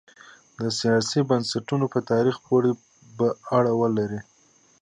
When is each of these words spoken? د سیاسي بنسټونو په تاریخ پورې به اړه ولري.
د 0.59 0.61
سیاسي 0.79 1.19
بنسټونو 1.29 1.85
په 1.93 1.99
تاریخ 2.11 2.35
پورې 2.47 2.71
به 3.17 3.27
اړه 3.57 3.71
ولري. 3.81 4.21